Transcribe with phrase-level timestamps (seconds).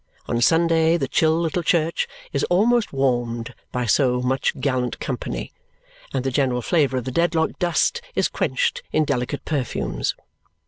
[0.25, 5.53] On Sunday the chill little church is almost warmed by so much gallant company,
[6.11, 10.15] and the general flavour of the Dedlock dust is quenched in delicate perfumes.